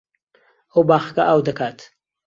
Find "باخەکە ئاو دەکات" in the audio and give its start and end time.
0.89-1.79